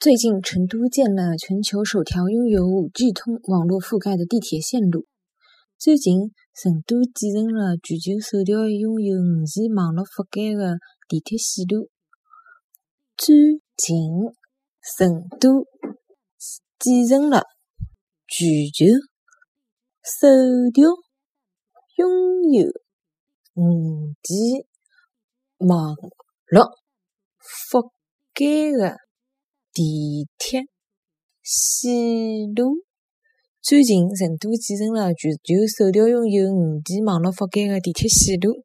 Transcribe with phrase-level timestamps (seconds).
[0.00, 5.08] 最近，成都建了全球首条拥有 5G 通网络覆盖的地铁线路。
[5.76, 11.90] 最近，成都建成了全球首条拥有 5G 网络覆盖的地铁线路。
[13.16, 14.30] 最近，
[14.86, 15.66] 成都
[16.78, 17.42] 建成了
[18.28, 18.86] 全球
[20.06, 20.94] 首条
[21.96, 22.06] 拥
[22.54, 22.70] 有
[23.56, 24.64] 5G
[25.58, 25.96] 网
[26.46, 26.78] 络
[27.42, 27.90] 覆
[28.32, 29.07] 盖的。
[29.78, 30.62] 地铁
[31.40, 32.82] 线路。
[33.62, 38.64] 最近，成都建成了全球首条拥有五 G 网络覆盖的地铁线路。